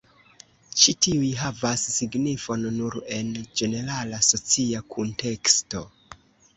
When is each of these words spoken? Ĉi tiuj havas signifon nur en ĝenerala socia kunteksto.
Ĉi 0.83 0.95
tiuj 1.05 1.29
havas 1.41 1.83
signifon 1.99 2.65
nur 2.79 2.99
en 3.21 3.31
ĝenerala 3.61 4.25
socia 4.33 4.85
kunteksto. 4.93 5.89